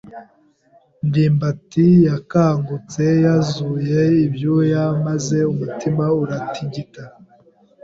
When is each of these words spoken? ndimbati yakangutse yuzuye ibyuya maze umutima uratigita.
ndimbati 1.07 1.87
yakangutse 2.09 3.03
yuzuye 3.23 4.01
ibyuya 4.25 4.83
maze 5.05 5.37
umutima 5.53 6.03
uratigita. 6.23 7.03